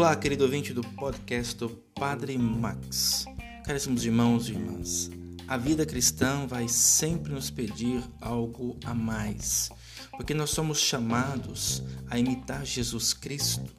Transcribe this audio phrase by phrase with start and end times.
[0.00, 3.26] Olá, querido ouvinte do podcast do Padre Max.
[3.66, 5.10] Caríssimos irmãos e irmãs,
[5.46, 9.68] a vida cristã vai sempre nos pedir algo a mais,
[10.12, 13.70] porque nós somos chamados a imitar Jesus Cristo.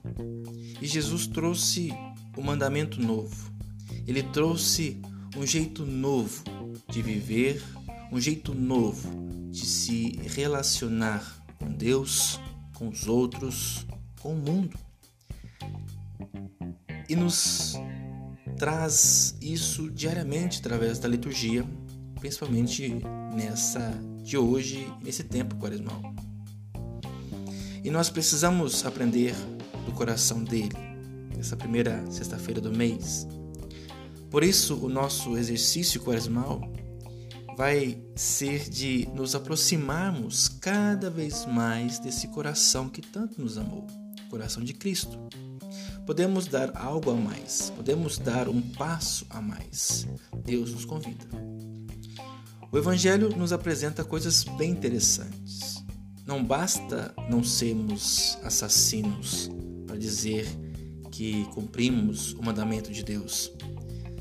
[0.79, 1.91] E Jesus trouxe
[2.37, 3.51] um mandamento novo.
[4.05, 5.01] Ele trouxe
[5.35, 6.43] um jeito novo
[6.87, 7.63] de viver,
[8.11, 9.09] um jeito novo
[9.49, 12.39] de se relacionar com Deus,
[12.75, 13.87] com os outros,
[14.19, 14.90] com o mundo.
[17.11, 17.73] E nos
[18.57, 21.65] traz isso diariamente através da liturgia,
[22.21, 23.01] principalmente
[23.35, 23.91] nessa
[24.23, 26.01] de hoje, nesse tempo quaresmal.
[27.83, 29.35] E nós precisamos aprender
[29.85, 30.71] do coração dele,
[31.35, 33.27] nessa primeira sexta-feira do mês.
[34.29, 36.61] Por isso, o nosso exercício quaresmal
[37.57, 43.85] vai ser de nos aproximarmos cada vez mais desse coração que tanto nos amou,
[44.31, 45.19] coração de Cristo.
[46.05, 50.07] Podemos dar algo a mais, podemos dar um passo a mais.
[50.43, 51.25] Deus nos convida.
[52.71, 55.83] O Evangelho nos apresenta coisas bem interessantes.
[56.25, 59.51] Não basta não sermos assassinos
[59.85, 60.47] para dizer
[61.11, 63.51] que cumprimos o mandamento de Deus.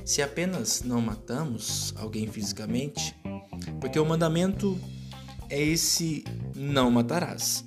[0.04, 3.14] Se apenas não matamos alguém fisicamente,
[3.80, 4.76] porque o mandamento
[5.48, 6.24] é esse
[6.56, 7.64] não matarás.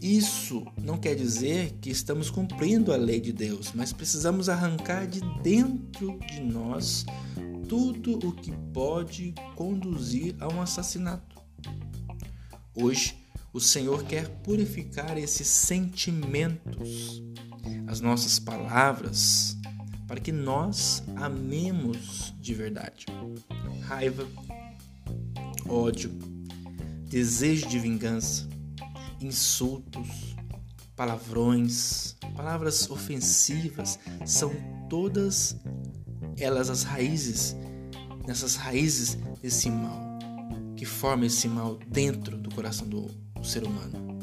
[0.00, 5.20] Isso não quer dizer que estamos cumprindo a lei de Deus, mas precisamos arrancar de
[5.42, 7.04] dentro de nós
[7.68, 11.36] tudo o que pode conduzir a um assassinato.
[12.74, 13.16] Hoje,
[13.52, 17.22] o Senhor quer purificar esses sentimentos,
[17.86, 19.56] as nossas palavras,
[20.06, 23.06] para que nós amemos de verdade.
[23.82, 24.26] Raiva,
[25.68, 26.10] ódio,
[27.08, 28.48] desejo de vingança,
[29.20, 30.36] insultos,
[30.96, 34.52] palavrões, palavras ofensivas, são
[34.88, 35.56] todas
[36.36, 37.56] elas as raízes,
[38.26, 40.18] nessas raízes desse mal,
[40.76, 43.02] que forma esse mal dentro do coração do,
[43.34, 44.18] do ser humano.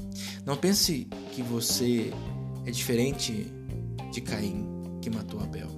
[0.46, 2.12] Não pense que você
[2.66, 3.52] é diferente
[4.12, 4.66] de Caim,
[5.02, 5.70] que matou Abel.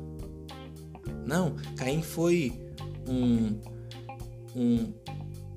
[1.26, 2.54] Não, Caim foi
[3.08, 3.60] um,
[4.56, 4.94] um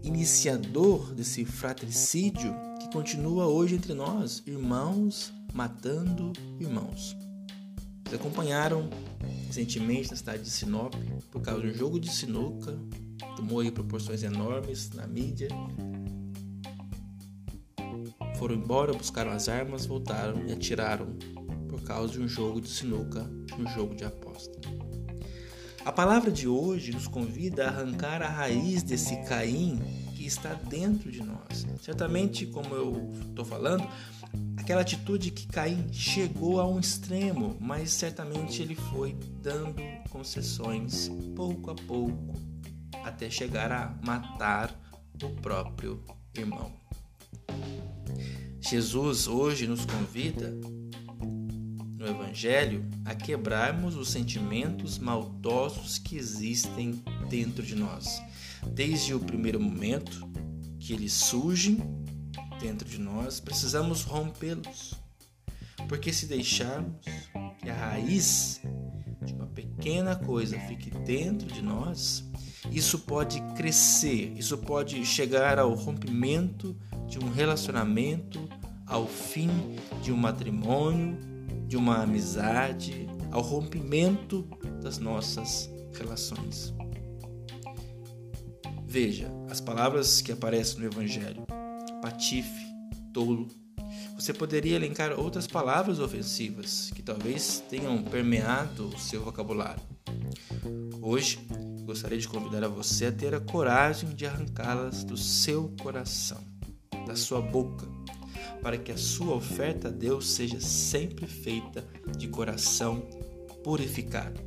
[0.02, 2.54] iniciador desse fratricídio
[2.92, 7.16] continua hoje entre nós, irmãos matando irmãos.
[8.04, 8.90] Vocês acompanharam
[9.46, 10.94] recentemente na cidade de Sinop,
[11.30, 12.76] por causa de um jogo de sinuca,
[13.36, 15.48] tomou aí proporções enormes na mídia.
[18.36, 21.16] Foram embora, buscaram as armas, voltaram e atiraram
[21.68, 24.58] por causa de um jogo de sinuca, um jogo de aposta.
[25.84, 29.80] A palavra de hoje nos convida a arrancar a raiz desse Caim
[30.30, 31.66] está dentro de nós.
[31.82, 33.86] Certamente, como eu estou falando,
[34.56, 41.70] aquela atitude que Caim chegou a um extremo, mas certamente ele foi dando concessões pouco
[41.70, 42.34] a pouco
[43.04, 44.74] até chegar a matar
[45.22, 46.02] o próprio
[46.36, 46.72] irmão.
[48.60, 50.54] Jesus hoje nos convida
[51.98, 58.22] no Evangelho a quebrarmos os sentimentos maldosos que existem dentro de nós
[58.72, 60.28] Desde o primeiro momento
[60.78, 61.78] que eles surgem
[62.60, 64.94] dentro de nós, precisamos rompê-los.
[65.88, 67.04] Porque se deixarmos
[67.58, 68.60] que a raiz
[69.22, 72.24] de uma pequena coisa fique dentro de nós,
[72.70, 76.76] isso pode crescer, isso pode chegar ao rompimento
[77.08, 78.48] de um relacionamento,
[78.86, 79.48] ao fim
[80.02, 81.18] de um matrimônio,
[81.66, 84.48] de uma amizade, ao rompimento
[84.82, 86.74] das nossas relações.
[88.90, 91.46] Veja as palavras que aparecem no Evangelho:
[92.02, 92.66] patife,
[93.14, 93.46] tolo.
[94.16, 99.80] Você poderia elencar outras palavras ofensivas que talvez tenham permeado o seu vocabulário.
[101.00, 101.38] Hoje,
[101.84, 106.42] gostaria de convidar a você a ter a coragem de arrancá-las do seu coração,
[107.06, 107.86] da sua boca,
[108.60, 111.86] para que a sua oferta a Deus seja sempre feita
[112.18, 113.08] de coração
[113.62, 114.40] purificado.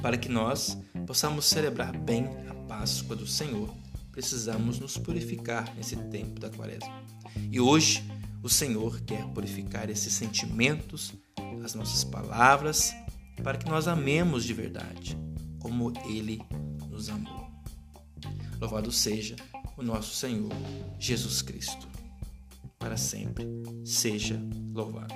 [0.00, 2.28] Para que nós possamos celebrar bem
[2.68, 3.74] Páscoa do Senhor,
[4.12, 7.02] precisamos nos purificar nesse tempo da Quaresma.
[7.50, 8.04] E hoje,
[8.42, 11.14] o Senhor quer purificar esses sentimentos,
[11.64, 12.94] as nossas palavras,
[13.42, 15.16] para que nós amemos de verdade,
[15.58, 16.40] como Ele
[16.90, 17.48] nos amou.
[18.60, 19.36] Louvado seja
[19.76, 20.52] o nosso Senhor
[20.98, 21.88] Jesus Cristo.
[22.78, 23.46] Para sempre
[23.84, 24.40] seja
[24.74, 25.14] louvado.